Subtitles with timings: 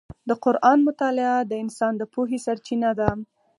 [0.29, 3.09] د قرآن مطالعه د انسان د پوهې سرچینه ده.